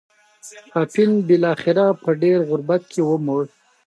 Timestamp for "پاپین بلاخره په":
0.71-2.09